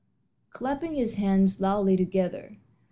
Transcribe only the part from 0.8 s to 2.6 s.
his hands loudly together.